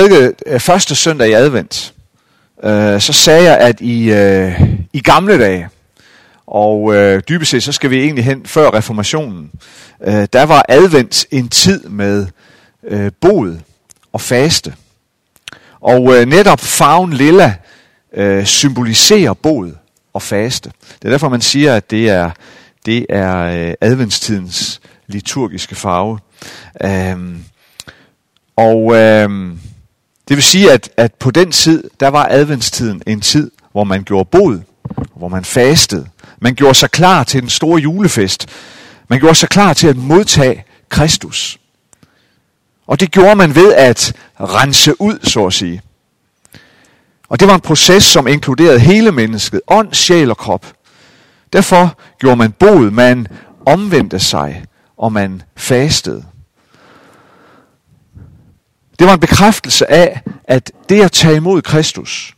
prædikede 0.00 0.34
øh, 0.46 0.60
første 0.60 0.94
søndag 0.94 1.28
i 1.28 1.32
advent, 1.32 1.94
øh, 2.64 3.00
så 3.00 3.12
sagde 3.12 3.42
jeg, 3.42 3.58
at 3.58 3.80
i, 3.80 4.10
øh, 4.12 4.60
i 4.92 5.00
gamle 5.00 5.38
dage, 5.38 5.68
og 6.46 6.94
øh, 6.94 7.22
dybest 7.28 7.50
set 7.50 7.62
så 7.62 7.72
skal 7.72 7.90
vi 7.90 8.00
egentlig 8.00 8.24
hen 8.24 8.46
før 8.46 8.70
reformationen, 8.70 9.50
øh, 10.04 10.28
der 10.32 10.42
var 10.42 10.64
advent 10.68 11.26
en 11.30 11.48
tid 11.48 11.84
med 11.84 12.26
øh, 12.84 13.10
bod 13.20 13.58
og 14.12 14.20
faste. 14.20 14.74
Og 15.80 16.16
øh, 16.16 16.26
netop 16.26 16.60
farven 16.60 17.12
lilla 17.12 17.54
øh, 18.14 18.44
symboliserer 18.44 19.34
bod 19.34 19.72
og 20.12 20.22
faste. 20.22 20.72
Det 20.98 21.04
er 21.04 21.10
derfor, 21.10 21.28
man 21.28 21.40
siger, 21.40 21.74
at 21.74 21.90
det 21.90 22.08
er, 22.08 22.30
det 22.86 23.06
er 23.08 23.36
øh, 23.36 23.74
adventstidens 23.80 24.80
liturgiske 25.06 25.74
farve. 25.74 26.18
Øh, 26.84 27.36
og 28.56 28.96
øh, 28.96 29.52
det 30.30 30.36
vil 30.36 30.44
sige, 30.44 30.72
at, 30.72 30.90
at 30.96 31.14
på 31.14 31.30
den 31.30 31.52
tid, 31.52 31.84
der 32.00 32.08
var 32.08 32.26
adventstiden 32.30 33.02
en 33.06 33.20
tid, 33.20 33.50
hvor 33.72 33.84
man 33.84 34.02
gjorde 34.02 34.28
bod, 34.32 34.60
hvor 35.16 35.28
man 35.28 35.44
fastede. 35.44 36.08
Man 36.38 36.54
gjorde 36.54 36.74
sig 36.74 36.90
klar 36.90 37.24
til 37.24 37.40
den 37.40 37.50
store 37.50 37.80
julefest. 37.80 38.48
Man 39.08 39.20
gjorde 39.20 39.34
sig 39.34 39.48
klar 39.48 39.72
til 39.72 39.88
at 39.88 39.96
modtage 39.96 40.64
Kristus. 40.88 41.58
Og 42.86 43.00
det 43.00 43.10
gjorde 43.10 43.36
man 43.36 43.54
ved 43.54 43.74
at 43.74 44.12
rense 44.40 45.00
ud, 45.00 45.18
så 45.22 45.46
at 45.46 45.52
sige. 45.52 45.82
Og 47.28 47.40
det 47.40 47.48
var 47.48 47.54
en 47.54 47.60
proces, 47.60 48.02
som 48.02 48.26
inkluderede 48.26 48.80
hele 48.80 49.12
mennesket, 49.12 49.60
ånd, 49.68 49.94
sjæl 49.94 50.30
og 50.30 50.36
krop. 50.36 50.66
Derfor 51.52 51.98
gjorde 52.18 52.36
man 52.36 52.52
bod, 52.52 52.90
man 52.90 53.26
omvendte 53.66 54.18
sig, 54.18 54.64
og 54.96 55.12
man 55.12 55.42
fastede. 55.56 56.24
Det 59.00 59.08
var 59.08 59.14
en 59.14 59.20
bekræftelse 59.20 59.90
af, 59.90 60.22
at 60.44 60.72
det 60.88 61.02
at 61.02 61.12
tage 61.12 61.36
imod 61.36 61.62
Kristus, 61.62 62.34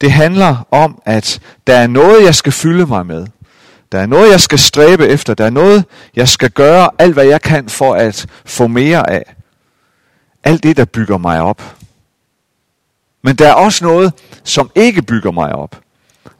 det 0.00 0.12
handler 0.12 0.66
om, 0.70 1.02
at 1.04 1.40
der 1.66 1.76
er 1.76 1.86
noget, 1.86 2.24
jeg 2.24 2.34
skal 2.34 2.52
fylde 2.52 2.86
mig 2.86 3.06
med. 3.06 3.26
Der 3.92 3.98
er 3.98 4.06
noget, 4.06 4.30
jeg 4.30 4.40
skal 4.40 4.58
stræbe 4.58 5.06
efter. 5.06 5.34
Der 5.34 5.44
er 5.44 5.50
noget, 5.50 5.84
jeg 6.16 6.28
skal 6.28 6.50
gøre 6.50 6.90
alt, 6.98 7.14
hvad 7.14 7.24
jeg 7.24 7.42
kan 7.42 7.68
for 7.68 7.94
at 7.94 8.26
få 8.44 8.66
mere 8.66 9.10
af. 9.10 9.34
Alt 10.44 10.62
det, 10.62 10.76
der 10.76 10.84
bygger 10.84 11.18
mig 11.18 11.40
op. 11.40 11.76
Men 13.22 13.36
der 13.36 13.48
er 13.48 13.54
også 13.54 13.84
noget, 13.84 14.12
som 14.44 14.70
ikke 14.74 15.02
bygger 15.02 15.30
mig 15.30 15.52
op. 15.52 15.80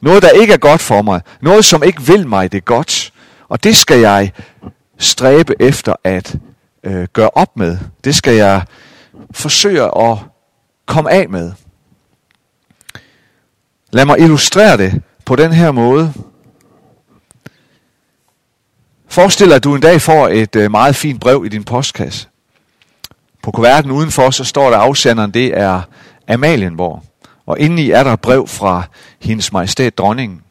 Noget, 0.01 0.23
der 0.23 0.29
ikke 0.29 0.53
er 0.53 0.57
godt 0.57 0.81
for 0.81 1.01
mig. 1.01 1.21
Noget, 1.41 1.65
som 1.65 1.83
ikke 1.83 2.01
vil 2.01 2.27
mig 2.27 2.51
det 2.51 2.65
godt. 2.65 3.13
Og 3.49 3.63
det 3.63 3.75
skal 3.75 3.99
jeg 3.99 4.31
stræbe 4.97 5.55
efter 5.59 5.95
at 6.03 6.35
øh, 6.83 7.07
gøre 7.13 7.29
op 7.33 7.57
med. 7.57 7.77
Det 8.03 8.15
skal 8.15 8.35
jeg 8.35 8.61
forsøger 9.31 10.11
at 10.11 10.19
komme 10.85 11.11
af 11.11 11.29
med. 11.29 11.51
Lad 13.91 14.05
mig 14.05 14.19
illustrere 14.19 14.77
det 14.77 15.01
på 15.25 15.35
den 15.35 15.53
her 15.53 15.71
måde. 15.71 16.13
Forestil 19.07 19.47
dig, 19.47 19.55
at 19.55 19.63
du 19.63 19.75
en 19.75 19.81
dag 19.81 20.01
får 20.01 20.27
et 20.27 20.55
øh, 20.55 20.71
meget 20.71 20.95
fint 20.95 21.21
brev 21.21 21.43
i 21.45 21.49
din 21.49 21.63
postkasse. 21.63 22.27
På 23.43 23.51
kuverten 23.51 23.91
udenfor, 23.91 24.29
så 24.29 24.43
står 24.43 24.69
der 24.69 24.77
afsenderen, 24.77 25.31
det 25.31 25.57
er 25.57 25.81
Amalienborg. 26.27 27.03
Og 27.45 27.59
indeni 27.59 27.91
er 27.91 28.03
der 28.03 28.13
et 28.13 28.21
brev 28.21 28.47
fra 28.47 28.83
hendes 29.21 29.53
majestæt 29.53 29.97
dronningen. 29.97 30.41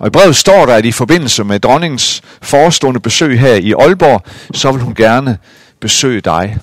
Og 0.00 0.06
i 0.06 0.10
brevet 0.10 0.36
står 0.36 0.66
der, 0.66 0.74
at 0.74 0.84
i 0.84 0.92
forbindelse 0.92 1.44
med 1.44 1.60
dronningens 1.60 2.22
forestående 2.42 3.00
besøg 3.00 3.40
her 3.40 3.54
i 3.54 3.72
Aalborg, 3.72 4.22
så 4.54 4.72
vil 4.72 4.82
hun 4.82 4.94
gerne 4.94 5.38
besøge 5.80 6.20
dig 6.20 6.58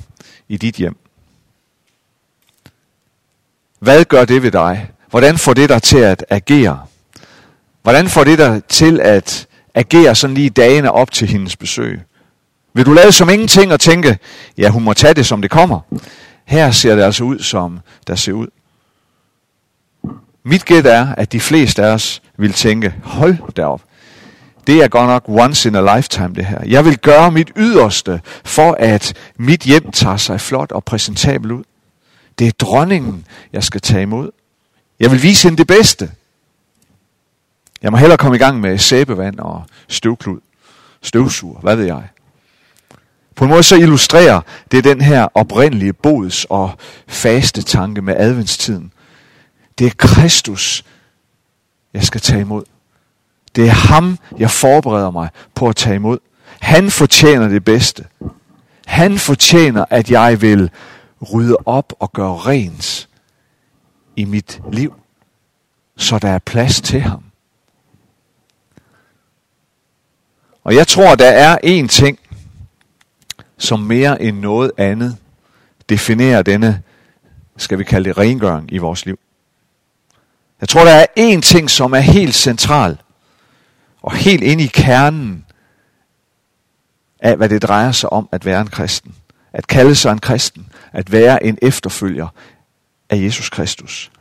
i 0.52 0.58
dit 0.58 0.76
hjem. 0.76 0.98
Hvad 3.80 4.06
gør 4.06 4.26
det 4.26 4.44
ved 4.44 4.52
dig? 4.52 4.92
Hvordan 5.10 5.38
får 5.38 5.54
det 5.54 5.70
dig 5.70 5.82
til 5.82 5.98
at 5.98 6.26
agere? 6.30 6.86
Hvordan 7.82 8.10
får 8.10 8.24
det 8.24 8.38
dig 8.38 8.62
til 8.68 9.00
at 9.00 9.48
agere 9.74 10.16
sådan 10.16 10.34
lige 10.34 10.50
dagene 10.50 10.92
op 10.92 11.12
til 11.12 11.28
hendes 11.28 11.56
besøg? 11.56 12.02
Vil 12.74 12.86
du 12.86 12.94
lade 12.94 13.12
som 13.12 13.30
ingenting 13.30 13.74
og 13.74 13.80
tænke, 13.80 14.18
ja, 14.58 14.70
hun 14.70 14.84
må 14.84 14.94
tage 14.94 15.14
det, 15.14 15.26
som 15.26 15.42
det 15.42 15.52
kommer? 15.52 15.80
Her 16.46 16.72
ser 16.72 16.96
det 16.96 17.04
altså 17.04 17.24
ud, 17.24 17.40
som 17.40 17.80
der 18.08 18.16
ser 18.16 18.34
ud. 18.34 18.48
Mit 20.44 20.66
gæt 20.66 20.86
er, 20.86 21.16
at 21.16 21.32
de 21.32 21.40
fleste 21.40 21.84
af 21.84 21.94
os 21.94 22.22
vil 22.38 22.54
tænke, 22.54 22.94
hold 23.04 23.54
derop. 23.56 23.82
Det 24.68 24.84
er 24.84 24.88
godt 24.88 25.08
nok 25.08 25.24
once 25.28 25.70
in 25.70 25.76
a 25.76 25.96
lifetime 25.96 26.34
det 26.36 26.46
her. 26.46 26.60
Jeg 26.66 26.86
vil 26.86 26.98
gøre 26.98 27.32
mit 27.32 27.52
yderste 27.56 28.22
for, 28.44 28.76
at 28.80 29.14
mit 29.38 29.62
hjem 29.62 29.92
tager 29.92 30.18
sig 30.18 30.42
flot 30.42 30.72
og 30.72 30.84
præsentabel 30.84 31.52
ud. 31.52 31.64
Det 32.40 32.48
er 32.48 32.52
dronningen, 32.52 33.26
jeg 33.54 33.64
skal 33.64 33.82
tage 33.82 34.02
imod. 34.02 34.32
Jeg 35.00 35.12
vil 35.12 35.24
vise 35.24 35.44
hende 35.44 35.58
det 35.58 35.68
bedste. 35.68 36.12
Jeg 37.82 37.92
må 37.92 37.98
hellere 37.98 38.18
komme 38.18 38.36
i 38.36 38.40
gang 38.40 38.60
med 38.60 38.78
sæbevand 38.78 39.40
og 39.40 39.64
støvklud, 39.88 40.40
støvsuger, 41.02 41.60
hvad 41.60 41.76
ved 41.76 41.86
jeg. 41.86 42.04
På 43.36 43.46
en 43.46 43.50
måde 43.50 43.64
så 43.64 43.76
illustrerer 43.76 44.42
det 44.72 44.84
den 44.84 45.02
her 45.02 45.28
oprindelige 45.36 45.94
bods 45.94 46.46
og 46.46 46.72
faste 47.08 47.62
tanke 47.62 48.02
med 48.02 48.16
adventstiden. 48.18 48.94
Det 49.80 49.88
er 49.88 49.92
Kristus, 49.98 50.86
jeg 51.94 52.04
skal 52.04 52.22
tage 52.22 52.42
imod. 52.42 52.64
Det 53.56 53.68
er 53.68 53.72
ham, 53.72 54.18
jeg 54.38 54.52
forbereder 54.52 55.12
mig 55.12 55.30
på 55.56 55.70
at 55.70 55.76
tage 55.76 55.96
imod. 55.96 56.18
Han 56.60 56.92
fortjener 56.92 57.48
det 57.48 57.66
bedste. 57.66 58.06
Han 58.86 59.18
fortjener, 59.18 59.86
at 59.90 60.12
jeg 60.12 60.42
vil 60.42 60.70
rydde 61.34 61.58
op 61.66 61.94
og 62.00 62.12
gøre 62.12 62.38
rent 62.38 63.10
i 64.16 64.26
mit 64.26 64.62
liv, 64.72 64.94
så 65.98 66.20
der 66.20 66.30
er 66.30 66.40
plads 66.40 66.82
til 66.82 67.02
ham. 67.02 67.24
Og 70.64 70.76
jeg 70.76 70.88
tror, 70.88 71.16
der 71.16 71.30
er 71.30 71.58
én 71.58 71.88
ting, 71.88 72.20
som 73.58 73.80
mere 73.80 74.22
end 74.22 74.40
noget 74.40 74.72
andet 74.78 75.18
definerer 75.90 76.42
denne, 76.42 76.82
skal 77.58 77.80
vi 77.80 77.84
kalde 77.84 78.10
det 78.10 78.18
rengøring 78.18 78.74
i 78.74 78.78
vores 78.78 79.06
liv. 79.06 79.20
Jeg 80.62 80.70
tror, 80.70 80.84
der 80.84 80.92
er 80.92 81.06
én 81.20 81.42
ting, 81.42 81.70
som 81.70 81.94
er 81.94 82.00
helt 82.00 82.36
central 82.36 82.98
og 84.02 84.14
helt 84.14 84.44
ind 84.44 84.62
i 84.62 84.68
kernen 84.68 85.46
af, 87.20 87.38
hvad 87.38 87.50
det 87.50 87.62
drejer 87.62 87.92
sig 87.92 88.14
om 88.14 88.30
at 88.32 88.46
være 88.46 88.62
en 88.62 88.68
kristen. 88.68 89.16
At 89.54 89.68
kalde 89.68 89.96
sig 89.96 90.12
en 90.12 90.20
kristen. 90.20 90.72
At 90.92 91.12
være 91.12 91.44
en 91.46 91.58
efterfølger 91.62 92.28
af 93.10 93.18
Jesus 93.18 93.50
Kristus. 93.50 94.12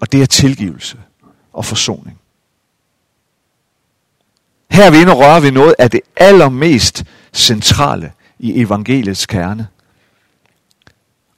Og 0.00 0.12
det 0.12 0.22
er 0.22 0.26
tilgivelse 0.26 0.98
og 1.52 1.64
forsoning. 1.64 2.18
Her 4.70 4.84
er 4.84 4.90
vi 4.90 5.00
inde 5.00 5.12
og 5.12 5.18
rører 5.18 5.40
ved 5.40 5.50
noget 5.50 5.74
af 5.78 5.90
det 5.90 6.00
allermest 6.16 7.04
centrale 7.32 8.12
i 8.38 8.60
evangeliets 8.60 9.26
kerne. 9.26 9.68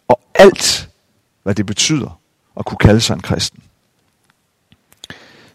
Og 0.09 0.21
alt, 0.35 0.89
hvad 1.43 1.55
det 1.55 1.67
betyder 1.67 2.21
at 2.57 2.65
kunne 2.65 2.79
kalde 2.79 3.01
sig 3.01 3.15
en 3.15 3.23
kristen. 3.23 3.63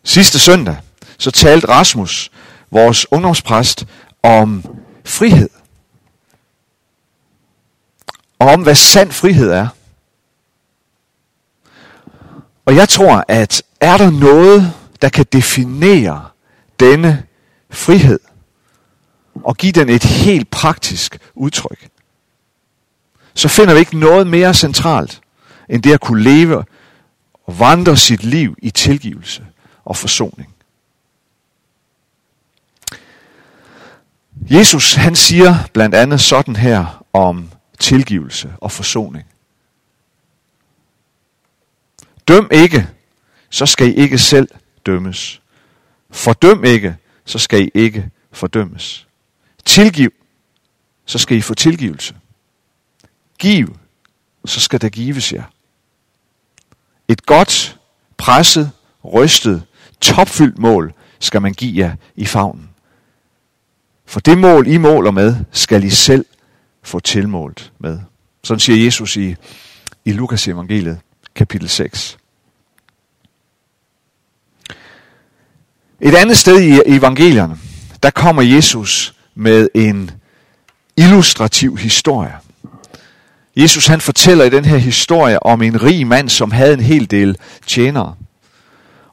Sidste 0.04 0.40
søndag, 0.40 0.78
så 1.20 1.32
talte 1.32 1.68
Rasmus, 1.68 2.32
vores 2.72 3.12
ungdomspræst, 3.12 3.86
om 4.24 4.64
frihed. 5.06 5.50
Og 8.40 8.48
om 8.48 8.64
hvad 8.64 8.76
sand 8.76 9.12
frihed 9.12 9.52
er. 9.52 9.68
Og 12.66 12.76
jeg 12.76 12.90
tror, 12.90 13.26
at 13.28 13.64
er 13.82 13.98
der 13.98 14.10
noget, 14.12 14.74
der 15.02 15.10
kan 15.10 15.26
definere 15.34 16.26
denne 16.80 17.24
frihed, 17.70 18.20
og 19.44 19.58
give 19.58 19.72
den 19.72 19.90
et 19.90 20.04
helt 20.04 20.50
praktisk 20.50 21.20
udtryk, 21.36 21.90
så 23.34 23.48
finder 23.48 23.74
vi 23.74 23.80
ikke 23.80 24.00
noget 24.00 24.28
mere 24.28 24.54
centralt, 24.54 25.22
end 25.70 25.84
det 25.84 25.94
at 25.94 26.02
kunne 26.02 26.24
leve 26.24 26.64
og 27.48 27.60
vandre 27.60 27.98
sit 27.98 28.24
liv 28.24 28.56
i 28.62 28.70
tilgivelse 28.70 29.46
og 29.86 29.98
forsoning. 29.98 30.56
Jesus 34.42 34.94
han 34.94 35.16
siger 35.16 35.56
blandt 35.74 35.96
andet 35.96 36.22
sådan 36.22 36.56
her 36.56 37.06
om 37.14 37.52
tilgivelse 37.80 38.54
og 38.58 38.72
forsoning. 38.72 39.26
Døm 42.28 42.50
ikke, 42.52 42.90
så 43.50 43.66
skal 43.66 43.88
I 43.88 43.94
ikke 43.94 44.18
selv 44.18 44.48
dømmes. 44.86 45.42
Fordøm 46.12 46.64
ikke, 46.64 46.98
så 47.26 47.40
skal 47.40 47.62
I 47.62 47.72
ikke 47.74 48.10
fordømmes. 48.32 49.08
Tilgiv, 49.66 50.12
så 51.06 51.18
skal 51.18 51.38
I 51.38 51.42
få 51.42 51.54
tilgivelse. 51.54 52.16
Giv, 53.40 53.78
så 54.46 54.60
skal 54.60 54.82
der 54.82 54.90
gives 54.90 55.34
jer. 55.34 55.44
Et 57.08 57.26
godt, 57.26 57.80
presset, 58.18 58.72
rystet, 59.06 59.64
topfyldt 60.02 60.58
mål 60.58 60.94
skal 61.20 61.42
man 61.42 61.54
give 61.54 61.86
jer 61.86 61.96
i 62.16 62.26
favnen. 62.26 62.69
For 64.10 64.20
det 64.20 64.38
mål, 64.38 64.68
I 64.68 64.78
måler 64.78 65.12
med, 65.12 65.36
skal 65.52 65.84
I 65.84 65.90
selv 65.90 66.26
få 66.84 67.00
tilmålt 67.00 67.72
med. 67.80 68.00
Sådan 68.44 68.60
siger 68.60 68.84
Jesus 68.86 69.18
i 69.18 69.36
i 70.06 70.12
Lukas 70.12 70.48
evangeliet, 70.48 71.00
kapitel 71.36 71.70
6. 71.70 72.18
Et 76.02 76.16
andet 76.16 76.38
sted 76.38 76.62
i 76.62 76.80
evangelierne, 76.86 77.58
der 78.04 78.10
kommer 78.10 78.42
Jesus 78.42 79.16
med 79.36 79.68
en 79.76 80.12
illustrativ 80.98 81.78
historie. 81.78 82.34
Jesus 83.56 83.88
han 83.88 84.02
fortæller 84.02 84.46
i 84.46 84.50
den 84.50 84.66
her 84.66 84.78
historie 84.78 85.44
om 85.44 85.62
en 85.62 85.84
rig 85.84 86.08
mand, 86.08 86.30
som 86.30 86.52
havde 86.52 86.74
en 86.74 86.80
hel 86.80 87.12
del 87.12 87.38
tjenere. 87.68 88.16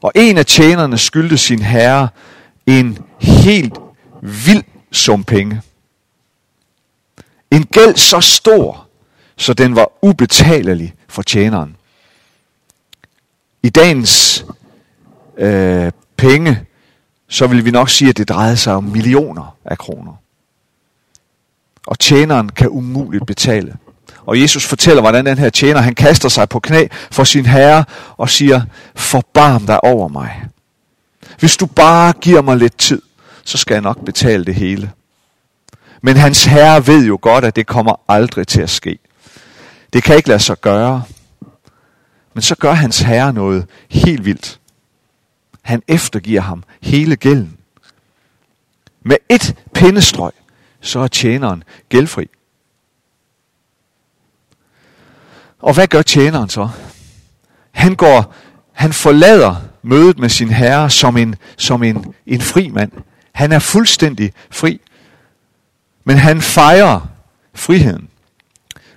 Og 0.01 0.11
en 0.15 0.37
af 0.37 0.45
tjenerne 0.45 0.97
skyldte 0.97 1.37
sin 1.37 1.61
herre 1.61 2.09
en 2.65 2.97
helt 3.19 3.73
vild 4.21 4.63
sum 4.91 5.23
penge. 5.23 5.61
En 7.51 7.63
gæld 7.63 7.95
så 7.95 8.21
stor, 8.21 8.87
så 9.37 9.53
den 9.53 9.75
var 9.75 9.89
ubetalelig 10.01 10.93
for 11.07 11.21
tjeneren. 11.21 11.75
I 13.63 13.69
dagens 13.69 14.45
øh, 15.37 15.91
penge, 16.17 16.65
så 17.27 17.47
vil 17.47 17.65
vi 17.65 17.71
nok 17.71 17.89
sige, 17.89 18.09
at 18.09 18.17
det 18.17 18.29
drejede 18.29 18.57
sig 18.57 18.73
om 18.73 18.83
millioner 18.83 19.55
af 19.65 19.77
kroner. 19.77 20.13
Og 21.87 21.99
tjeneren 21.99 22.49
kan 22.49 22.69
umuligt 22.69 23.25
betale. 23.27 23.75
Og 24.25 24.41
Jesus 24.41 24.65
fortæller, 24.65 25.01
hvordan 25.01 25.25
den 25.25 25.37
her 25.37 25.49
tjener, 25.49 25.81
han 25.81 25.95
kaster 25.95 26.29
sig 26.29 26.49
på 26.49 26.59
knæ 26.59 26.87
for 27.11 27.23
sin 27.23 27.45
herre 27.45 27.85
og 28.17 28.29
siger, 28.29 28.61
forbarm 28.95 29.65
dig 29.65 29.83
over 29.83 30.07
mig. 30.07 30.45
Hvis 31.39 31.57
du 31.57 31.65
bare 31.65 32.13
giver 32.13 32.41
mig 32.41 32.57
lidt 32.57 32.77
tid, 32.77 33.01
så 33.47 33.57
skal 33.57 33.73
jeg 33.73 33.81
nok 33.81 34.05
betale 34.05 34.45
det 34.45 34.55
hele. 34.55 34.91
Men 36.01 36.17
hans 36.17 36.45
herre 36.45 36.87
ved 36.87 37.05
jo 37.05 37.19
godt, 37.21 37.45
at 37.45 37.55
det 37.55 37.67
kommer 37.67 38.01
aldrig 38.07 38.47
til 38.47 38.61
at 38.61 38.69
ske. 38.69 38.99
Det 39.93 40.03
kan 40.03 40.15
ikke 40.15 40.29
lade 40.29 40.39
sig 40.39 40.61
gøre. 40.61 41.03
Men 42.33 42.41
så 42.41 42.55
gør 42.55 42.71
hans 42.71 42.99
herre 42.99 43.33
noget 43.33 43.67
helt 43.89 44.25
vildt. 44.25 44.59
Han 45.61 45.83
eftergiver 45.87 46.41
ham 46.41 46.63
hele 46.81 47.15
gælden. 47.15 47.57
Med 49.01 49.17
et 49.29 49.55
pindestrøg, 49.73 50.33
så 50.81 50.99
er 50.99 51.07
tjeneren 51.07 51.63
gældfri. 51.89 52.29
Og 55.59 55.73
hvad 55.73 55.87
gør 55.87 56.01
tjeneren 56.01 56.49
så? 56.49 56.69
Han 57.71 57.95
går, 57.95 58.33
han 58.71 58.93
forlader 58.93 59.55
mødet 59.81 60.19
med 60.19 60.29
sin 60.29 60.49
herre 60.49 60.89
som 60.89 61.17
en, 61.17 61.35
som 61.57 61.83
en, 61.83 62.13
en 62.25 62.41
fri 62.41 62.69
mand. 62.69 62.91
Han 63.37 63.51
er 63.51 63.59
fuldstændig 63.59 64.33
fri. 64.51 64.81
Men 66.05 66.17
han 66.17 66.41
fejrer 66.41 67.07
friheden 67.55 68.09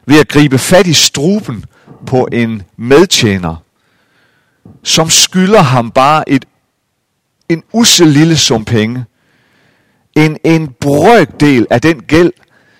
ved 0.06 0.20
at 0.20 0.28
gribe 0.28 0.58
fat 0.58 0.86
i 0.86 0.92
struben 0.92 1.64
på 2.06 2.28
en 2.32 2.62
medtjener, 2.76 3.56
som 4.82 5.10
skylder 5.10 5.60
ham 5.62 5.90
bare 5.90 6.28
et, 6.28 6.44
en 7.48 7.62
ussel 7.72 8.08
lille 8.08 8.36
sum 8.36 8.64
penge. 8.64 9.04
En, 10.16 10.36
en 10.44 10.74
brøkdel 10.80 11.66
af 11.70 11.80
den 11.80 12.02
gæld, 12.02 12.32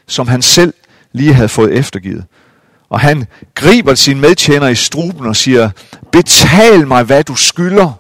som 0.07 0.29
han 0.29 0.43
selv 0.43 0.75
lige 1.13 1.35
havde 1.35 1.49
fået 1.49 1.73
eftergivet. 1.75 2.25
Og 2.89 3.01
han 3.01 3.27
griber 3.55 3.95
sin 3.95 4.21
medtjener 4.21 4.69
i 4.69 4.75
struben 4.75 5.27
og 5.27 5.37
siger, 5.37 5.71
betal 6.13 6.87
mig, 6.87 7.05
hvad 7.05 7.25
du 7.25 7.35
skylder. 7.35 7.93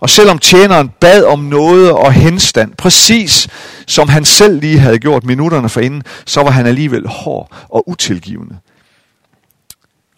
Og 0.00 0.10
selvom 0.10 0.38
tjeneren 0.38 0.88
bad 1.00 1.24
om 1.24 1.38
noget 1.38 1.92
og 1.92 2.12
henstand, 2.12 2.74
præcis 2.74 3.48
som 3.86 4.08
han 4.08 4.24
selv 4.24 4.60
lige 4.60 4.78
havde 4.78 4.98
gjort 4.98 5.24
minutterne 5.24 5.68
forinden, 5.68 6.02
så 6.26 6.42
var 6.42 6.50
han 6.50 6.66
alligevel 6.66 7.08
hård 7.08 7.66
og 7.68 7.88
utilgivende. 7.88 8.58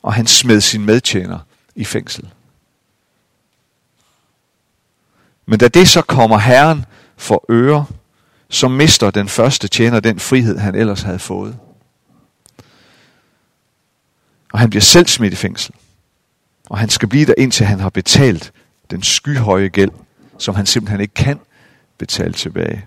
Og 0.03 0.15
han 0.15 0.27
smed 0.27 0.61
sin 0.61 0.85
medtjener 0.85 1.39
i 1.75 1.85
fængsel. 1.85 2.29
Men 5.47 5.59
da 5.59 5.69
det 5.69 5.89
så 5.89 6.03
kommer 6.03 6.39
Herren 6.39 6.85
for 7.17 7.45
øre, 7.51 7.87
så 8.51 8.69
mister 8.69 9.11
den 9.11 9.29
første 9.29 9.69
tjener 9.69 10.01
den 10.01 10.21
frihed, 10.21 10.59
han 10.59 10.75
ellers 10.75 11.03
havde 11.03 11.19
fået. 11.19 11.59
Og 14.53 14.59
han 14.59 14.71
bliver 14.71 14.83
selv 14.83 15.07
smidt 15.07 15.33
i 15.33 15.37
fængsel. 15.37 15.75
Og 16.71 16.79
han 16.79 16.89
skal 16.89 17.09
blive 17.09 17.27
der 17.27 17.35
indtil 17.39 17.67
han 17.67 17.81
har 17.81 17.91
betalt 17.91 18.53
den 18.93 19.03
skyhøje 19.03 19.69
gæld, 19.69 19.91
som 20.39 20.55
han 20.55 20.67
simpelthen 20.67 21.01
ikke 21.01 21.15
kan 21.15 21.41
betale 21.99 22.33
tilbage. 22.33 22.87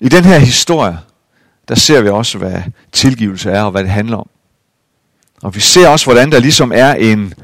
I 0.00 0.08
den 0.08 0.24
her 0.24 0.38
historie, 0.38 0.98
der 1.68 1.74
ser 1.74 2.02
vi 2.02 2.08
også, 2.08 2.38
hvad 2.38 2.62
tilgivelse 2.92 3.50
er 3.50 3.62
og 3.62 3.70
hvad 3.70 3.82
det 3.82 3.90
handler 3.90 4.16
om. 4.16 4.28
Og 5.42 5.54
vi 5.54 5.60
ser 5.60 5.88
også, 5.88 6.06
hvordan 6.06 6.32
der 6.32 6.38
ligesom 6.38 6.72
er 6.74 6.94
en, 6.94 7.34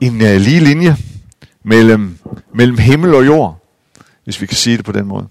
en 0.00 0.14
uh, 0.14 0.36
lige 0.36 0.60
linje 0.60 0.96
mellem, 1.62 2.18
mellem 2.54 2.78
himmel 2.78 3.14
og 3.14 3.26
jord, 3.26 3.64
hvis 4.24 4.40
vi 4.40 4.46
kan 4.46 4.56
sige 4.56 4.76
det 4.76 4.84
på 4.84 4.92
den 4.92 5.06
måde. 5.06 5.28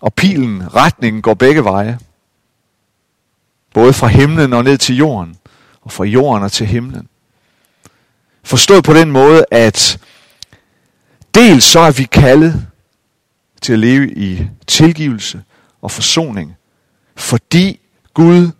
Og 0.00 0.14
pilen, 0.14 0.74
retningen 0.74 1.22
går 1.22 1.34
begge 1.34 1.64
veje. 1.64 1.98
Både 3.74 3.92
fra 3.92 4.06
himlen 4.06 4.52
og 4.52 4.64
ned 4.64 4.78
til 4.78 4.96
jorden, 4.96 5.36
og 5.82 5.92
fra 5.92 6.04
jorden 6.04 6.44
og 6.44 6.52
til 6.52 6.66
himlen. 6.66 7.08
Forstået 8.42 8.84
på 8.84 8.94
den 8.94 9.10
måde, 9.10 9.44
at 9.50 9.98
dels 11.34 11.64
så 11.64 11.80
er 11.80 11.90
vi 11.90 12.04
kaldet 12.04 12.66
til 13.62 13.72
at 13.72 13.78
leve 13.78 14.12
i 14.12 14.48
tilgivelse 14.66 15.42
og 15.82 15.90
forsoning, 15.90 16.56
fordi 17.16 17.80
Gud 18.14 18.50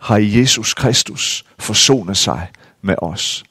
har 0.00 0.16
i 0.16 0.40
Jesus 0.40 0.74
Kristus 0.74 1.44
forsonet 1.58 2.16
sig 2.16 2.50
med 2.82 2.94
os. 2.98 3.44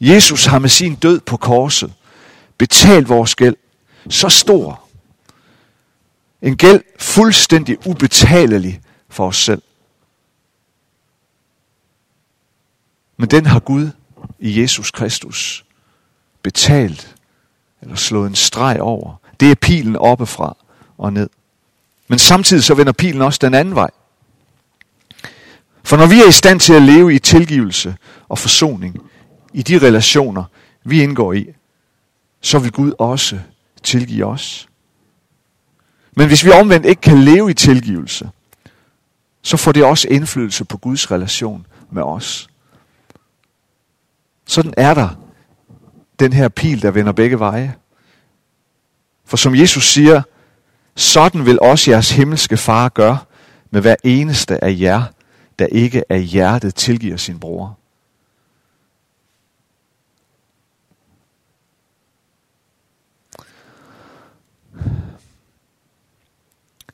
Jesus 0.00 0.46
har 0.46 0.58
med 0.58 0.68
sin 0.68 0.94
død 0.94 1.20
på 1.20 1.36
korset 1.36 1.92
betalt 2.58 3.08
vores 3.08 3.34
gæld 3.34 3.56
så 4.10 4.28
stor. 4.28 4.88
En 6.42 6.56
gæld 6.56 6.82
fuldstændig 6.98 7.86
ubetalelig 7.86 8.80
for 9.08 9.26
os 9.28 9.36
selv. 9.36 9.62
Men 13.16 13.28
den 13.28 13.46
har 13.46 13.60
Gud 13.60 13.90
i 14.38 14.60
Jesus 14.60 14.90
Kristus 14.90 15.64
betalt, 16.42 17.14
eller 17.82 17.94
slået 17.94 18.28
en 18.28 18.34
streg 18.34 18.80
over. 18.80 19.14
Det 19.40 19.50
er 19.50 19.54
pilen 19.54 19.96
oppefra 19.96 20.56
og 20.98 21.12
ned. 21.12 21.28
Men 22.08 22.18
samtidig 22.18 22.64
så 22.64 22.74
vender 22.74 22.92
pilen 22.92 23.22
også 23.22 23.38
den 23.42 23.54
anden 23.54 23.74
vej. 23.74 23.90
For 25.84 25.96
når 25.96 26.06
vi 26.06 26.20
er 26.20 26.28
i 26.28 26.32
stand 26.32 26.60
til 26.60 26.72
at 26.72 26.82
leve 26.82 27.14
i 27.14 27.18
tilgivelse 27.18 27.96
og 28.28 28.38
forsoning 28.38 29.10
i 29.52 29.62
de 29.62 29.78
relationer, 29.78 30.44
vi 30.84 31.02
indgår 31.02 31.32
i, 31.32 31.46
så 32.40 32.58
vil 32.58 32.72
Gud 32.72 32.92
også 32.98 33.38
tilgive 33.82 34.24
os. 34.24 34.68
Men 36.16 36.28
hvis 36.28 36.44
vi 36.44 36.50
omvendt 36.50 36.86
ikke 36.86 37.00
kan 37.00 37.22
leve 37.22 37.50
i 37.50 37.54
tilgivelse, 37.54 38.30
så 39.42 39.56
får 39.56 39.72
det 39.72 39.84
også 39.84 40.08
indflydelse 40.08 40.64
på 40.64 40.76
Guds 40.76 41.10
relation 41.10 41.66
med 41.90 42.02
os. 42.02 42.48
Sådan 44.46 44.74
er 44.76 44.94
der 44.94 45.08
den 46.18 46.32
her 46.32 46.48
pil, 46.48 46.82
der 46.82 46.90
vender 46.90 47.12
begge 47.12 47.38
veje. 47.38 47.74
For 49.24 49.36
som 49.36 49.54
Jesus 49.54 49.92
siger, 49.92 50.22
sådan 50.94 51.46
vil 51.46 51.60
også 51.60 51.90
jeres 51.90 52.10
himmelske 52.10 52.56
far 52.56 52.88
gøre 52.88 53.18
med 53.70 53.80
hver 53.80 53.96
eneste 54.04 54.64
af 54.64 54.76
jer, 54.80 55.02
der 55.58 55.66
ikke 55.66 56.12
af 56.12 56.22
hjertet 56.22 56.74
tilgiver 56.74 57.16
sin 57.16 57.38
bror. 57.38 57.78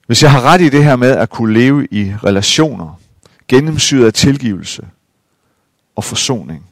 Hvis 0.06 0.22
jeg 0.22 0.30
har 0.30 0.40
ret 0.40 0.60
i 0.60 0.68
det 0.68 0.84
her 0.84 0.96
med 0.96 1.10
at 1.10 1.30
kunne 1.30 1.54
leve 1.54 1.86
i 1.90 2.14
relationer, 2.24 3.00
gennemsyret 3.48 4.06
af 4.06 4.12
tilgivelse 4.12 4.88
og 5.96 6.04
forsoning, 6.04 6.71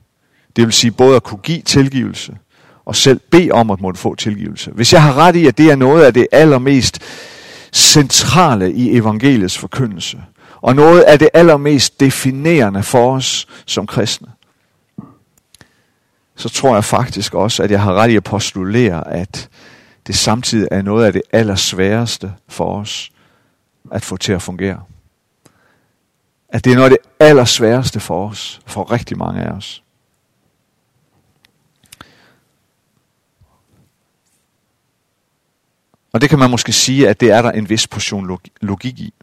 det 0.57 0.65
vil 0.65 0.73
sige 0.73 0.91
både 0.91 1.17
at 1.17 1.23
kunne 1.23 1.41
give 1.43 1.63
tilgivelse 1.63 2.37
og 2.85 2.97
selv 2.97 3.21
bede 3.31 3.51
om 3.51 3.71
at 3.71 3.81
måtte 3.81 4.01
få 4.01 4.15
tilgivelse. 4.15 4.71
Hvis 4.71 4.93
jeg 4.93 5.03
har 5.03 5.15
ret 5.15 5.37
i, 5.37 5.47
at 5.47 5.59
det 5.59 5.71
er 5.71 5.77
noget 5.77 6.05
af 6.05 6.15
det 6.15 6.27
allermest 6.33 6.99
centrale 7.73 8.73
i 8.73 8.97
evangeliets 8.97 9.59
forkyndelse, 9.59 10.23
og 10.61 10.75
noget 10.75 11.01
af 11.01 11.19
det 11.19 11.29
allermest 11.35 12.01
definerende 12.01 12.83
for 12.83 13.17
os 13.17 13.47
som 13.67 13.87
kristne, 13.87 14.29
så 16.37 16.49
tror 16.49 16.75
jeg 16.75 16.85
faktisk 16.85 17.35
også, 17.35 17.63
at 17.63 17.71
jeg 17.71 17.83
har 17.83 17.95
ret 17.95 18.11
i 18.11 18.17
at 18.17 18.25
postulere, 18.25 19.09
at 19.09 19.49
det 20.07 20.15
samtidig 20.15 20.69
er 20.71 20.83
noget 20.83 21.07
af 21.07 21.13
det 21.13 21.23
allersværeste 21.33 22.33
for 22.49 22.81
os 22.81 23.11
at 23.93 24.05
få 24.05 24.17
til 24.17 24.33
at 24.33 24.43
fungere. 24.43 24.83
At 26.49 26.65
det 26.65 26.73
er 26.73 26.77
noget 26.77 26.91
af 26.91 26.99
det 26.99 27.27
allersværeste 27.27 28.01
for 28.01 28.29
os, 28.29 28.61
for 28.67 28.93
rigtig 28.93 29.19
mange 29.19 29.43
af 29.43 29.51
os. 29.51 29.83
Og 36.13 36.21
det 36.21 36.31
kan 36.31 36.39
man 36.39 36.51
måske 36.51 36.73
sige, 36.73 37.09
at 37.09 37.21
det 37.21 37.31
er 37.31 37.43
der 37.43 37.51
en 37.51 37.69
vis 37.69 37.87
portion 37.87 38.39
logik 38.61 38.99
i. 38.99 39.15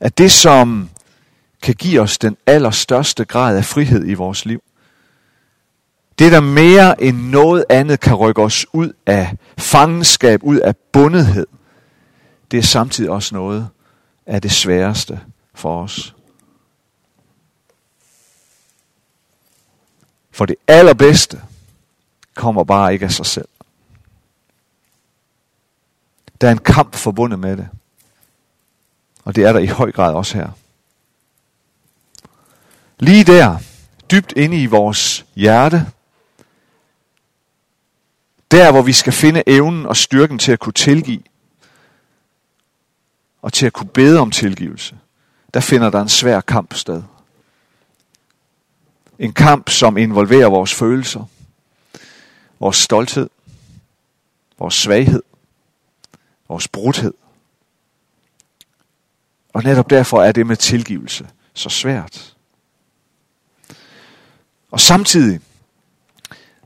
At 0.00 0.18
det, 0.18 0.32
som 0.32 0.90
kan 1.62 1.74
give 1.74 2.00
os 2.00 2.18
den 2.18 2.36
allerstørste 2.46 3.24
grad 3.24 3.56
af 3.56 3.64
frihed 3.64 4.08
i 4.08 4.14
vores 4.14 4.44
liv, 4.44 4.62
det, 6.18 6.32
der 6.32 6.40
mere 6.40 7.02
end 7.02 7.16
noget 7.16 7.64
andet 7.68 8.00
kan 8.00 8.14
rykke 8.14 8.42
os 8.42 8.66
ud 8.72 8.92
af 9.06 9.36
fangenskab, 9.58 10.42
ud 10.42 10.58
af 10.58 10.76
bundethed, 10.76 11.46
det 12.50 12.58
er 12.58 12.62
samtidig 12.62 13.10
også 13.10 13.34
noget 13.34 13.68
af 14.26 14.42
det 14.42 14.52
sværeste 14.52 15.20
for 15.54 15.82
os. 15.82 16.14
For 20.30 20.46
det 20.46 20.56
allerbedste 20.68 21.42
kommer 22.34 22.64
bare 22.64 22.92
ikke 22.92 23.04
af 23.04 23.12
sig 23.12 23.26
selv. 23.26 23.48
Der 26.40 26.48
er 26.48 26.52
en 26.52 26.58
kamp 26.58 26.94
forbundet 26.94 27.38
med 27.38 27.56
det. 27.56 27.68
Og 29.24 29.36
det 29.36 29.44
er 29.44 29.52
der 29.52 29.60
i 29.60 29.66
høj 29.66 29.92
grad 29.92 30.14
også 30.14 30.38
her. 30.38 30.50
Lige 32.98 33.24
der, 33.24 33.58
dybt 34.10 34.32
inde 34.36 34.62
i 34.62 34.66
vores 34.66 35.26
hjerte, 35.34 35.86
der 38.50 38.72
hvor 38.72 38.82
vi 38.82 38.92
skal 38.92 39.12
finde 39.12 39.42
evnen 39.46 39.86
og 39.86 39.96
styrken 39.96 40.38
til 40.38 40.52
at 40.52 40.58
kunne 40.58 40.72
tilgive, 40.72 41.22
og 43.42 43.52
til 43.52 43.66
at 43.66 43.72
kunne 43.72 43.88
bede 43.88 44.18
om 44.18 44.30
tilgivelse, 44.30 44.98
der 45.54 45.60
finder 45.60 45.90
der 45.90 46.00
en 46.00 46.08
svær 46.08 46.40
kamp 46.40 46.74
sted. 46.74 47.02
En 49.18 49.32
kamp, 49.32 49.68
som 49.68 49.96
involverer 49.96 50.48
vores 50.48 50.74
følelser, 50.74 51.24
vores 52.60 52.76
stolthed, 52.76 53.30
vores 54.58 54.74
svaghed, 54.74 55.22
vores 56.50 56.68
brudhed. 56.68 57.14
Og 59.54 59.62
netop 59.62 59.90
derfor 59.90 60.22
er 60.22 60.32
det 60.32 60.46
med 60.46 60.56
tilgivelse 60.56 61.28
så 61.54 61.68
svært. 61.68 62.36
Og 64.70 64.80
samtidig, 64.80 65.40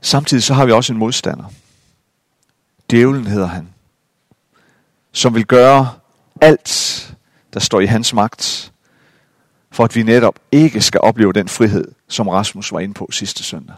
samtidig 0.00 0.42
så 0.42 0.54
har 0.54 0.66
vi 0.66 0.72
også 0.72 0.92
en 0.92 0.98
modstander. 0.98 1.44
Djævlen 2.90 3.26
hedder 3.26 3.46
han. 3.46 3.68
Som 5.12 5.34
vil 5.34 5.46
gøre 5.46 5.94
alt, 6.40 7.16
der 7.52 7.60
står 7.60 7.80
i 7.80 7.86
hans 7.86 8.12
magt, 8.12 8.72
for 9.70 9.84
at 9.84 9.96
vi 9.96 10.02
netop 10.02 10.38
ikke 10.52 10.80
skal 10.80 11.00
opleve 11.00 11.32
den 11.32 11.48
frihed, 11.48 11.92
som 12.08 12.28
Rasmus 12.28 12.72
var 12.72 12.80
inde 12.80 12.94
på 12.94 13.08
sidste 13.10 13.42
søndag. 13.42 13.76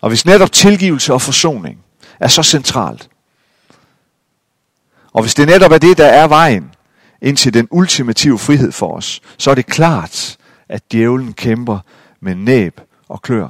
Og 0.00 0.08
hvis 0.08 0.26
netop 0.26 0.52
tilgivelse 0.52 1.12
og 1.12 1.22
forsoning 1.22 1.84
er 2.20 2.28
så 2.28 2.42
centralt, 2.42 3.08
og 5.12 5.22
hvis 5.22 5.34
det 5.34 5.46
netop 5.46 5.72
er 5.72 5.78
det, 5.78 5.98
der 5.98 6.06
er 6.06 6.28
vejen 6.28 6.74
ind 7.22 7.36
til 7.36 7.54
den 7.54 7.68
ultimative 7.70 8.38
frihed 8.38 8.72
for 8.72 8.96
os, 8.96 9.20
så 9.38 9.50
er 9.50 9.54
det 9.54 9.66
klart, 9.66 10.36
at 10.68 10.92
djævlen 10.92 11.32
kæmper 11.32 11.78
med 12.20 12.34
næb 12.34 12.80
og 13.08 13.22
klør, 13.22 13.48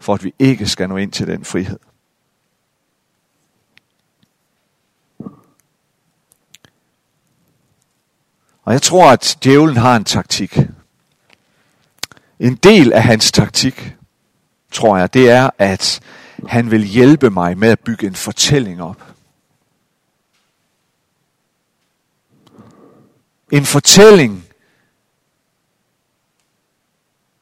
for 0.00 0.14
at 0.14 0.24
vi 0.24 0.34
ikke 0.38 0.66
skal 0.66 0.88
nå 0.88 0.96
ind 0.96 1.12
til 1.12 1.26
den 1.26 1.44
frihed. 1.44 1.78
Og 8.62 8.72
jeg 8.72 8.82
tror, 8.82 9.10
at 9.10 9.38
djævlen 9.44 9.76
har 9.76 9.96
en 9.96 10.04
taktik. 10.04 10.58
En 12.40 12.54
del 12.54 12.92
af 12.92 13.02
hans 13.02 13.32
taktik, 13.32 13.96
tror 14.72 14.96
jeg, 14.96 15.14
det 15.14 15.30
er, 15.30 15.50
at 15.58 16.00
han 16.48 16.70
vil 16.70 16.84
hjælpe 16.84 17.30
mig 17.30 17.58
med 17.58 17.68
at 17.68 17.80
bygge 17.80 18.06
en 18.06 18.14
fortælling 18.14 18.82
op. 18.82 19.02
En 23.52 23.64
fortælling, 23.64 24.44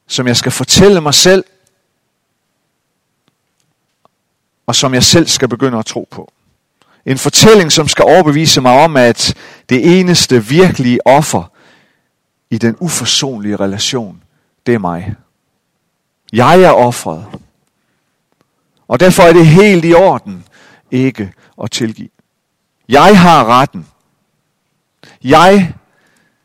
som 0.07 0.27
jeg 0.27 0.37
skal 0.37 0.51
fortælle 0.51 1.01
mig 1.01 1.13
selv, 1.13 1.43
og 4.65 4.75
som 4.75 4.93
jeg 4.93 5.03
selv 5.03 5.27
skal 5.27 5.47
begynde 5.47 5.77
at 5.77 5.85
tro 5.85 6.07
på. 6.11 6.31
En 7.05 7.17
fortælling, 7.17 7.71
som 7.71 7.87
skal 7.87 8.05
overbevise 8.05 8.61
mig 8.61 8.83
om, 8.83 8.97
at 8.97 9.35
det 9.69 9.99
eneste 9.99 10.45
virkelige 10.45 11.07
offer 11.07 11.51
i 12.49 12.57
den 12.57 12.77
uforsonlige 12.79 13.55
relation, 13.55 14.23
det 14.65 14.73
er 14.73 14.79
mig. 14.79 15.15
Jeg 16.33 16.61
er 16.61 16.71
offeret. 16.71 17.25
Og 18.87 18.99
derfor 18.99 19.23
er 19.23 19.33
det 19.33 19.45
helt 19.45 19.85
i 19.85 19.93
orden 19.93 20.43
ikke 20.91 21.33
at 21.63 21.71
tilgive. 21.71 22.09
Jeg 22.89 23.19
har 23.19 23.45
retten. 23.45 23.87
Jeg 25.23 25.73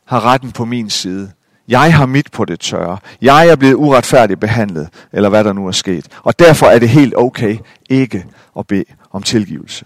har 0.04 0.24
retten 0.24 0.52
på 0.52 0.64
min 0.64 0.90
side. 0.90 1.32
Jeg 1.68 1.94
har 1.94 2.06
mit 2.06 2.30
på 2.32 2.44
det 2.44 2.60
tørre. 2.60 2.98
Jeg 3.20 3.48
er 3.48 3.56
blevet 3.56 3.74
uretfærdigt 3.74 4.40
behandlet, 4.40 4.88
eller 5.12 5.28
hvad 5.28 5.44
der 5.44 5.52
nu 5.52 5.66
er 5.66 5.72
sket. 5.72 6.08
Og 6.22 6.38
derfor 6.38 6.66
er 6.66 6.78
det 6.78 6.88
helt 6.88 7.14
okay 7.16 7.58
ikke 7.88 8.26
at 8.58 8.66
bede 8.66 8.84
om 9.10 9.22
tilgivelse. 9.22 9.84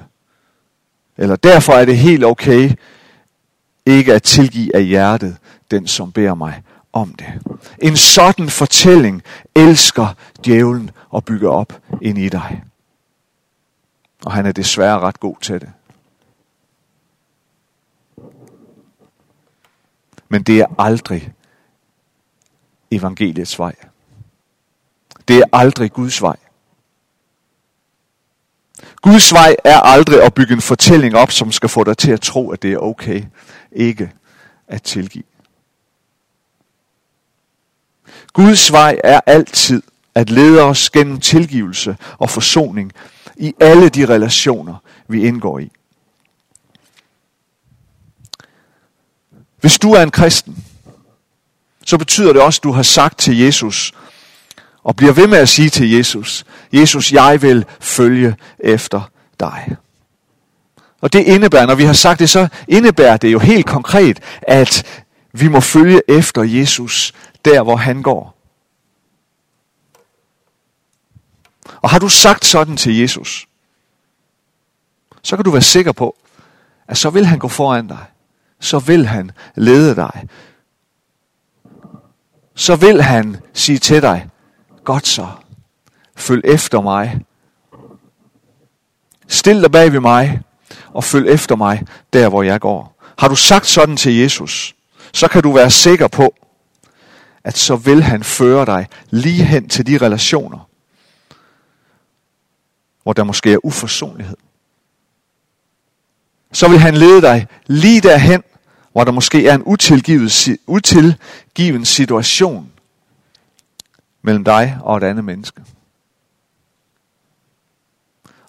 Eller 1.19 1.37
derfor 1.37 1.73
er 1.73 1.85
det 1.85 1.99
helt 1.99 2.25
okay 2.25 2.71
ikke 3.87 4.15
at 4.15 4.23
tilgive 4.23 4.77
af 4.77 4.85
hjertet 4.85 5.37
den, 5.71 5.87
som 5.87 6.13
beder 6.13 6.35
mig 6.35 6.63
om 6.95 7.15
det. 7.15 7.59
En 7.83 7.97
sådan 7.97 8.49
fortælling 8.49 9.23
elsker 9.55 10.15
djævlen 10.45 10.91
at 11.17 11.25
bygge 11.25 11.49
op 11.49 11.73
ind 12.03 12.19
i 12.19 12.29
dig. 12.29 12.63
Og 14.25 14.33
han 14.33 14.47
er 14.47 14.53
desværre 14.53 15.01
ret 15.01 15.21
god 15.21 15.37
til 15.41 15.61
det. 15.61 15.73
Men 20.29 20.43
det 20.43 20.61
er 20.61 20.67
aldrig 20.79 21.33
evangeliets 22.91 23.59
vej. 23.59 23.75
Det 25.29 25.39
er 25.39 25.45
aldrig 25.53 25.93
Guds 25.93 26.23
vej. 26.23 26.37
Guds 29.03 29.33
vej 29.33 29.57
er 29.65 29.81
aldrig 29.81 30.23
at 30.23 30.35
bygge 30.35 30.55
en 30.55 30.61
fortælling 30.61 31.17
op, 31.17 31.31
som 31.31 31.53
skal 31.53 31.69
få 31.69 31.85
dig 31.85 31.99
til 31.99 32.11
at 32.13 32.21
tro, 32.21 32.51
at 32.51 32.63
det 32.63 32.73
er 32.73 32.79
okay 32.79 33.23
ikke 33.73 34.13
at 34.69 34.83
tilgive. 34.83 35.25
Guds 38.35 38.73
vej 38.73 39.01
er 39.05 39.21
altid 39.27 39.83
at 40.15 40.31
lede 40.31 40.63
os 40.63 40.91
gennem 40.91 41.21
tilgivelse 41.21 41.97
og 42.19 42.31
forsoning 42.31 42.93
i 43.37 43.55
alle 43.61 43.89
de 43.89 44.07
relationer, 44.07 44.75
vi 45.09 45.27
indgår 45.27 45.59
i. 45.59 45.71
Hvis 49.61 49.79
du 49.79 49.93
er 49.93 50.03
en 50.03 50.11
kristen, 50.11 50.65
så 51.87 51.99
betyder 51.99 52.33
det 52.33 52.43
også, 52.43 52.59
at 52.59 52.65
du 52.65 52.73
har 52.73 52.83
sagt 52.83 53.19
til 53.19 53.39
Jesus, 53.39 53.93
og 54.83 54.97
bliver 54.97 55.13
ved 55.13 55.27
med 55.27 55.39
at 55.39 55.49
sige 55.49 55.71
til 55.71 55.91
Jesus, 55.91 56.45
Jesus, 56.73 57.13
jeg 57.13 57.43
vil 57.43 57.65
følge 57.81 58.37
efter 58.59 59.11
dig. 59.41 59.77
Og 61.01 61.13
det 61.13 61.21
indebærer, 61.21 61.67
når 61.67 61.75
vi 61.75 61.85
har 61.85 61.93
sagt 61.93 62.21
det, 62.21 62.31
så 62.31 62.49
indebærer 62.69 63.17
det 63.17 63.33
jo 63.33 63.39
helt 63.39 63.67
konkret, 63.67 64.21
at 64.43 65.05
vi 65.33 65.49
må 65.49 65.61
følge 65.61 66.01
efter 66.09 66.43
Jesus 66.43 67.13
der, 67.45 67.63
hvor 67.63 67.77
han 67.77 68.03
går. 68.03 68.35
Og 71.83 71.91
har 71.91 71.99
du 71.99 72.09
sagt 72.09 72.45
sådan 72.45 72.77
til 72.77 72.97
Jesus, 72.97 73.49
så 75.23 75.37
kan 75.37 75.45
du 75.45 75.51
være 75.51 75.63
sikker 75.63 75.93
på, 75.93 76.17
at 76.89 76.99
så 76.99 77.11
vil 77.11 77.27
han 77.27 77.39
gå 77.39 77.49
foran 77.49 77.89
dig. 77.89 78.07
Så 78.61 78.79
vil 78.79 79.07
han 79.07 79.31
lede 79.55 79.97
dig. 79.97 80.29
Så 82.55 82.77
vil 82.77 83.03
han 83.03 83.37
sige 83.53 83.79
til 83.79 84.03
dig, 84.03 84.29
godt 84.85 85.07
så, 85.07 85.29
følg 86.17 86.43
efter 86.45 86.81
mig. 86.81 87.21
Stil 89.29 89.63
dig 89.63 89.73
bag 89.73 89.93
ved 89.93 90.01
mig, 90.01 90.41
og 90.89 91.05
følg 91.05 91.29
efter 91.29 91.57
mig 91.57 91.83
der, 92.13 92.29
hvor 92.29 92.43
jeg 92.43 92.61
går. 92.61 93.03
Har 93.19 93.29
du 93.29 93.37
sagt 93.37 93.67
sådan 93.67 93.97
til 93.97 94.17
Jesus, 94.17 94.75
så 95.13 95.29
kan 95.29 95.43
du 95.43 95.53
være 95.53 95.71
sikker 95.71 96.09
på, 96.09 96.35
at 97.45 97.59
så 97.59 97.77
vil 97.77 98.03
han 98.03 98.25
føre 98.25 98.67
dig 98.67 98.89
lige 99.11 99.45
hen 99.45 99.69
til 99.69 99.87
de 99.87 99.99
relationer, 99.99 100.69
hvor 103.03 103.13
der 103.13 103.25
måske 103.25 103.53
er 103.53 103.65
uforsonlighed. 103.65 104.37
Så 106.53 106.69
vil 106.69 106.79
han 106.79 106.95
lede 106.95 107.23
dig 107.23 107.47
lige 107.67 108.01
derhen, 108.01 108.43
hvor 108.93 109.05
der 109.05 109.13
måske 109.13 109.49
er 109.49 109.55
en 109.55 109.63
utilgivet, 109.67 110.59
utilgiven 110.67 111.85
situation 111.85 112.73
mellem 114.23 114.45
dig 114.45 114.79
og 114.81 114.97
et 114.97 115.03
andet 115.03 115.25
menneske. 115.25 115.63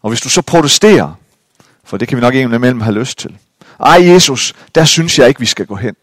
Og 0.01 0.09
hvis 0.09 0.21
du 0.21 0.29
så 0.29 0.41
protesterer, 0.41 1.13
for 1.83 1.97
det 1.97 2.07
kan 2.07 2.15
vi 2.17 2.21
nok 2.21 2.35
imellem 2.35 2.81
have 2.81 2.93
lyst 2.93 3.17
til. 3.17 3.37
Ej 3.79 3.97
Jesus, 4.01 4.53
der 4.75 4.85
synes 4.85 5.19
jeg 5.19 5.27
ikke, 5.27 5.39
vi 5.39 5.45
skal 5.45 5.65
gå 5.65 5.75
hen 5.75 5.95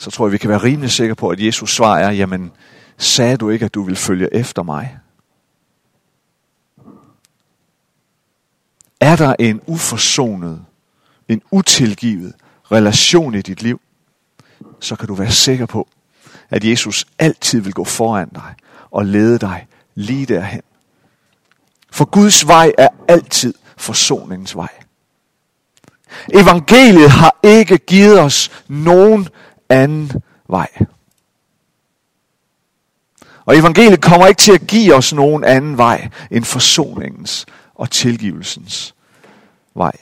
så 0.00 0.10
tror 0.10 0.26
jeg, 0.26 0.32
vi 0.32 0.38
kan 0.38 0.50
være 0.50 0.62
rimelig 0.62 0.90
sikre 0.90 1.14
på, 1.14 1.28
at 1.28 1.40
Jesus 1.40 1.74
svar 1.74 1.98
er, 1.98 2.10
jamen, 2.10 2.52
sagde 2.98 3.36
du 3.36 3.50
ikke, 3.50 3.64
at 3.64 3.74
du 3.74 3.82
vil 3.82 3.96
følge 3.96 4.34
efter 4.34 4.62
mig? 4.62 4.98
Er 9.00 9.16
der 9.16 9.34
en 9.38 9.60
uforsonet, 9.66 10.64
en 11.28 11.42
utilgivet 11.50 12.34
relation 12.72 13.34
i 13.34 13.42
dit 13.42 13.62
liv, 13.62 13.80
så 14.80 14.96
kan 14.96 15.08
du 15.08 15.14
være 15.14 15.30
sikker 15.30 15.66
på, 15.66 15.88
at 16.50 16.64
Jesus 16.64 17.06
altid 17.18 17.60
vil 17.60 17.72
gå 17.72 17.84
foran 17.84 18.28
dig 18.28 18.54
og 18.90 19.04
lede 19.04 19.38
dig 19.38 19.66
lige 19.94 20.26
derhen. 20.26 20.62
For 21.90 22.04
Guds 22.04 22.46
vej 22.46 22.72
er 22.78 22.88
altid 23.08 23.54
forsoningens 23.76 24.56
vej. 24.56 24.70
Evangeliet 26.34 27.10
har 27.10 27.36
ikke 27.42 27.78
givet 27.78 28.20
os 28.20 28.64
nogen 28.68 29.28
anden 29.70 30.12
vej. 30.48 30.68
Og 33.44 33.56
evangeliet 33.56 34.02
kommer 34.02 34.26
ikke 34.26 34.40
til 34.40 34.52
at 34.52 34.66
give 34.66 34.94
os 34.94 35.12
nogen 35.12 35.44
anden 35.44 35.76
vej 35.76 36.08
end 36.30 36.44
forsoningens 36.44 37.46
og 37.74 37.90
tilgivelsens 37.90 38.94
vej. 39.74 39.92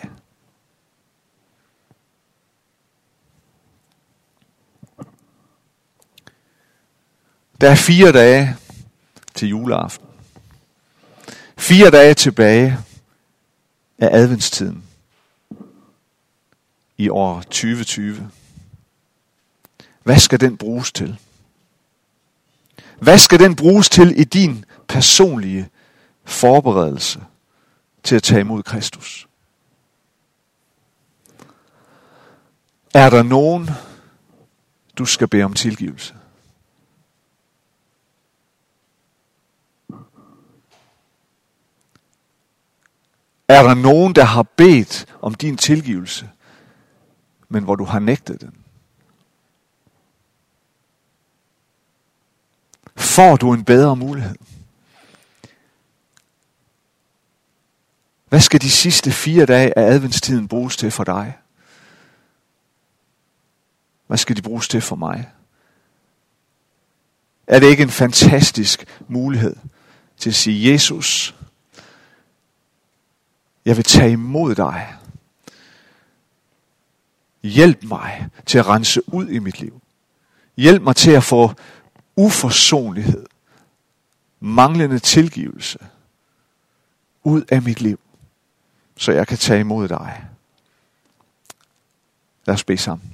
Der 7.61 7.71
er 7.71 7.75
fire 7.75 8.13
dage 8.13 8.57
til 9.35 9.49
juleaften. 9.49 10.07
Fire 11.59 11.91
dage 11.91 12.15
tilbage 12.15 12.79
af 13.99 14.09
adventstiden 14.13 14.85
i 16.97 17.09
år 17.09 17.41
2020. 17.41 18.31
Hvad 20.09 20.19
skal 20.19 20.41
den 20.41 20.57
bruges 20.57 20.93
til? 20.93 21.19
Hvad 23.01 23.19
skal 23.19 23.39
den 23.39 23.57
bruges 23.57 23.89
til 23.89 24.21
i 24.21 24.25
din 24.25 24.65
personlige 24.89 25.69
forberedelse 26.25 27.21
til 28.03 28.17
at 28.17 28.23
tage 28.23 28.41
imod 28.41 28.63
Kristus? 28.63 29.29
Er 32.95 33.11
der 33.11 33.23
nogen, 33.23 33.71
du 34.99 35.05
skal 35.05 35.29
bede 35.29 35.45
om 35.45 35.55
tilgivelse? 35.55 36.15
Er 43.49 43.63
der 43.63 43.75
nogen, 43.75 44.15
der 44.15 44.25
har 44.25 44.43
bedt 44.43 45.07
om 45.21 45.35
din 45.35 45.57
tilgivelse, 45.57 46.31
men 47.49 47.65
hvor 47.65 47.75
du 47.75 47.85
har 47.85 47.99
nægtet 47.99 48.41
den? 48.41 48.68
Får 53.19 53.37
du 53.37 53.53
en 53.53 53.65
bedre 53.65 53.97
mulighed? 53.97 54.35
Hvad 58.29 58.41
skal 58.41 58.61
de 58.61 58.71
sidste 58.71 59.13
fire 59.13 59.47
dage 59.47 59.79
af 59.79 59.83
adventstiden 59.83 60.49
bruges 60.49 60.77
til 60.77 60.91
for 60.91 61.05
dig? 61.05 61.39
Hvad 64.07 64.19
skal 64.19 64.37
de 64.37 64.43
bruges 64.43 64.69
til 64.69 64.81
for 64.81 64.97
mig? 64.97 65.31
Er 67.47 67.61
det 67.61 67.67
ikke 67.67 67.83
en 67.83 67.91
fantastisk 67.91 69.01
mulighed 69.09 69.57
til 70.17 70.31
at 70.31 70.37
sige, 70.37 70.73
Jesus, 70.73 71.35
jeg 73.65 73.77
vil 73.77 73.85
tage 73.85 74.13
imod 74.13 74.55
dig. 74.55 74.97
Hjælp 77.43 77.83
mig 77.83 78.29
til 78.47 78.59
at 78.59 78.67
rense 78.67 79.15
ud 79.15 79.29
i 79.29 79.39
mit 79.39 79.61
liv. 79.61 79.81
Hjælp 80.57 80.83
mig 80.83 80.97
til 80.97 81.11
at 81.11 81.25
få 81.25 81.55
uforsonlighed, 82.19 83.27
manglende 84.41 84.99
tilgivelse 84.99 85.79
ud 87.23 87.43
af 87.51 87.63
mit 87.63 87.81
liv, 87.81 88.01
så 88.97 89.13
jeg 89.13 89.27
kan 89.27 89.39
tage 89.39 89.61
imod 89.61 89.89
dig. 89.89 90.25
Lad 92.47 92.55
os 92.55 92.65
bede 92.65 92.79
sammen. 92.79 93.13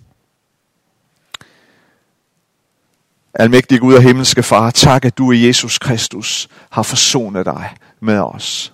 Almægtig 3.34 3.80
Gud 3.80 3.94
og 3.94 4.02
himmelske 4.02 4.42
Far, 4.42 4.70
tak 4.70 5.04
at 5.04 5.18
du 5.18 5.32
i 5.32 5.46
Jesus 5.46 5.78
Kristus 5.78 6.48
har 6.70 6.82
forsonet 6.82 7.46
dig 7.46 7.76
med 8.00 8.18
os. 8.18 8.72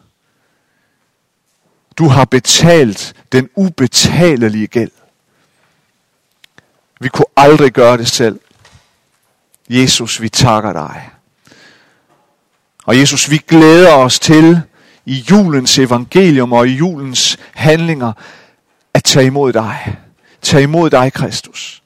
Du 1.98 2.08
har 2.08 2.24
betalt 2.24 3.14
den 3.32 3.50
ubetalelige 3.54 4.66
gæld. 4.66 4.92
Vi 7.00 7.08
kunne 7.08 7.26
aldrig 7.36 7.72
gøre 7.72 7.96
det 7.96 8.08
selv. 8.08 8.40
Jesus, 9.70 10.20
vi 10.20 10.28
takker 10.28 10.72
dig. 10.72 11.11
Og 12.85 12.98
Jesus, 12.98 13.30
vi 13.30 13.38
glæder 13.38 13.94
os 13.94 14.18
til 14.18 14.62
i 15.04 15.24
julens 15.30 15.78
evangelium 15.78 16.52
og 16.52 16.68
i 16.68 16.70
julens 16.70 17.38
handlinger 17.54 18.12
at 18.94 19.04
tage 19.04 19.26
imod 19.26 19.52
dig. 19.52 19.96
Tag 20.42 20.62
imod 20.62 20.90
dig, 20.90 21.12
Kristus. 21.12 21.83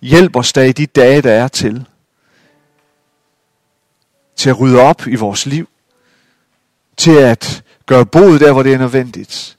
Hjælp 0.00 0.36
os 0.36 0.52
da 0.52 0.62
i 0.62 0.72
de 0.72 0.86
dage, 0.86 1.22
der 1.22 1.32
er 1.32 1.48
til. 1.48 1.86
Til 4.36 4.50
at 4.50 4.60
rydde 4.60 4.80
op 4.80 5.06
i 5.06 5.14
vores 5.14 5.46
liv. 5.46 5.68
Til 6.96 7.16
at 7.16 7.62
gøre 7.86 8.06
bod 8.06 8.38
der, 8.38 8.52
hvor 8.52 8.62
det 8.62 8.74
er 8.74 8.78
nødvendigt. 8.78 9.58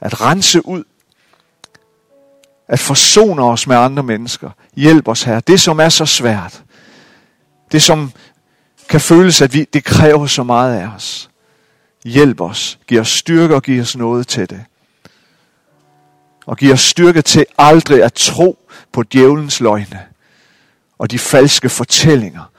At 0.00 0.20
rense 0.20 0.66
ud. 0.66 0.84
At 2.68 2.80
forsone 2.80 3.42
os 3.42 3.66
med 3.66 3.76
andre 3.76 4.02
mennesker. 4.02 4.50
Hjælp 4.76 5.08
os 5.08 5.22
her. 5.22 5.40
Det, 5.40 5.60
som 5.60 5.80
er 5.80 5.88
så 5.88 6.06
svært. 6.06 6.62
Det, 7.72 7.82
som 7.82 8.12
kan 8.88 9.00
føles, 9.00 9.42
at 9.42 9.54
vi, 9.54 9.64
det 9.64 9.84
kræver 9.84 10.26
så 10.26 10.42
meget 10.42 10.80
af 10.80 10.86
os. 10.86 11.30
Hjælp 12.04 12.40
os. 12.40 12.78
Giv 12.86 13.00
os 13.00 13.08
styrke 13.08 13.54
og 13.54 13.62
giv 13.62 13.80
os 13.80 13.96
noget 13.96 14.28
til 14.28 14.50
det. 14.50 14.64
Og 16.46 16.56
giv 16.56 16.72
os 16.72 16.80
styrke 16.80 17.22
til 17.22 17.46
aldrig 17.58 18.02
at 18.02 18.12
tro 18.12 18.58
på 18.92 19.02
djævelens 19.02 19.60
løgne 19.60 20.00
og 20.98 21.10
de 21.10 21.18
falske 21.18 21.68
fortællinger, 21.68 22.50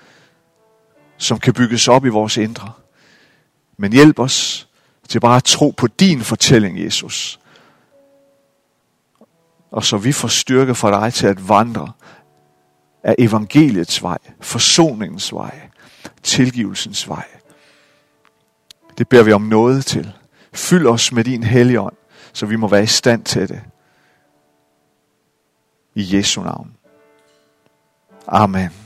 som 1.18 1.40
kan 1.40 1.54
bygges 1.54 1.88
op 1.88 2.06
i 2.06 2.10
vores 2.10 2.38
indre. 2.38 2.72
Men 3.78 3.94
hjælp 3.94 4.20
os 4.20 4.68
til 5.10 5.20
bare 5.20 5.36
at 5.36 5.44
tro 5.44 5.74
på 5.78 5.88
din 5.88 6.22
fortælling, 6.22 6.86
Jesus. 6.86 7.40
Og 9.72 9.84
så 9.84 9.98
vi 9.98 10.12
får 10.12 10.28
styrke 10.28 10.76
fra 10.76 11.02
dig 11.02 11.14
til 11.14 11.28
at 11.28 11.50
vandre 11.50 11.92
er 13.04 13.16
evangeliets 13.18 14.04
vej, 14.04 14.18
forsoningens 14.42 15.34
vej, 15.34 15.70
tilgivelsens 16.24 17.10
vej. 17.10 17.26
Det 18.98 19.10
beder 19.10 19.24
vi 19.24 19.32
om 19.32 19.42
noget 19.42 19.86
til. 19.86 20.14
Fyld 20.54 20.88
os 20.88 21.12
med 21.12 21.24
din 21.24 21.44
helligånd, 21.44 21.96
så 22.34 22.46
vi 22.46 22.56
må 22.56 22.68
være 22.68 22.84
i 22.84 22.88
stand 22.88 23.24
til 23.24 23.50
det. 23.50 23.62
I 25.96 26.18
Jesu 26.18 26.44
navn. 26.44 26.74
Amen. 28.28 28.83